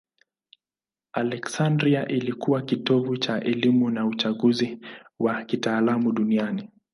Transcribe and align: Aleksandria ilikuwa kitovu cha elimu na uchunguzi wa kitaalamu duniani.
Aleksandria 1.13 2.07
ilikuwa 2.07 2.61
kitovu 2.61 3.17
cha 3.17 3.41
elimu 3.41 3.89
na 3.89 4.05
uchunguzi 4.05 4.79
wa 5.19 5.43
kitaalamu 5.45 6.11
duniani. 6.11 6.69